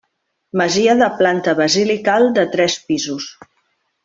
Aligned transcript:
Masia 0.61 0.95
de 1.01 1.09
planta 1.19 1.53
basilical 1.59 2.27
de 2.39 2.47
tres 2.57 2.79
pisos. 2.89 3.31